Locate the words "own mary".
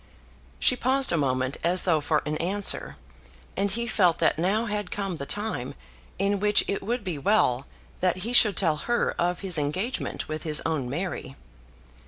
10.65-11.35